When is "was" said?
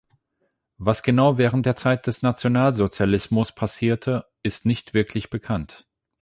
0.79-1.03